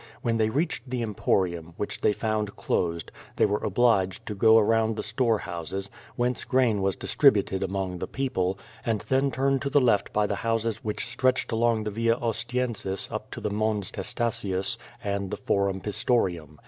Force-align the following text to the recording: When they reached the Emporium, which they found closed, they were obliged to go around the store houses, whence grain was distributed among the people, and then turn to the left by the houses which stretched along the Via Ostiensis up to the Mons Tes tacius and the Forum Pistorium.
When 0.23 0.37
they 0.37 0.49
reached 0.49 0.89
the 0.89 1.03
Emporium, 1.03 1.75
which 1.77 2.01
they 2.01 2.11
found 2.11 2.55
closed, 2.55 3.11
they 3.35 3.45
were 3.45 3.63
obliged 3.63 4.25
to 4.25 4.33
go 4.33 4.57
around 4.57 4.95
the 4.95 5.03
store 5.03 5.37
houses, 5.37 5.91
whence 6.15 6.43
grain 6.43 6.81
was 6.81 6.95
distributed 6.95 7.61
among 7.61 7.99
the 7.99 8.07
people, 8.07 8.57
and 8.83 9.01
then 9.09 9.29
turn 9.29 9.59
to 9.59 9.69
the 9.69 9.79
left 9.79 10.11
by 10.11 10.25
the 10.25 10.37
houses 10.41 10.83
which 10.83 11.05
stretched 11.05 11.51
along 11.51 11.83
the 11.83 11.91
Via 11.91 12.15
Ostiensis 12.15 13.11
up 13.11 13.29
to 13.29 13.39
the 13.41 13.51
Mons 13.51 13.91
Tes 13.91 14.11
tacius 14.15 14.75
and 15.03 15.29
the 15.29 15.37
Forum 15.37 15.79
Pistorium. 15.81 16.57